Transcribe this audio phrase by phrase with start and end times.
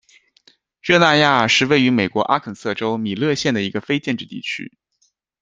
[0.81, 4.75] 热那亚是位于美国阿肯色州米勒县的一个非建制地区。